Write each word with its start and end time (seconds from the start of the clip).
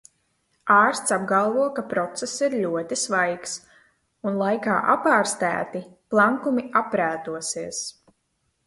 Ārsts 0.75 1.11
apgalvo, 1.17 1.65
ka 1.79 1.83
process 1.91 2.33
ir 2.47 2.57
ļoti 2.63 2.97
svaigs, 3.01 3.53
un, 4.31 4.41
laikā 4.43 4.81
apārstēti, 4.97 5.85
plankumi 6.15 6.69
aprētosies. 6.85 7.87